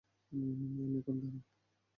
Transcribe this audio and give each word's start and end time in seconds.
আমি 0.31 0.97
এখন 0.99 1.15
দানব। 1.21 1.43